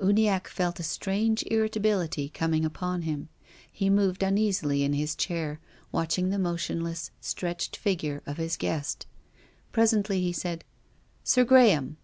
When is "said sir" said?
10.32-11.44